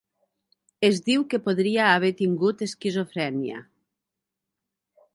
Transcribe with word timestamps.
Es 0.89 1.01
diu 1.09 1.25
que 1.33 1.41
podria 1.49 1.91
haver 1.97 2.11
tingut 2.23 2.65
esquizofrènia. 2.69 3.63